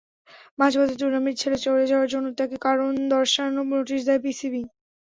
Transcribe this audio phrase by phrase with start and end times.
[0.59, 4.61] মাঝপথে টুর্নামেন্ট ছেড়ে চলে যাওয়ার জন্য তাঁকে কারণ দর্শানো নোটিশ দেয় পিসিবি।